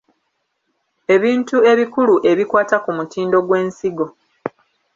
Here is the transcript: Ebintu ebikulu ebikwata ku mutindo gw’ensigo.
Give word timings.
Ebintu 1.15 1.55
ebikulu 1.71 2.15
ebikwata 2.31 2.77
ku 2.83 2.89
mutindo 2.97 3.37
gw’ensigo. 3.47 4.07